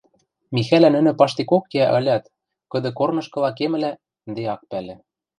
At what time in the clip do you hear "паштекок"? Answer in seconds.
1.19-1.63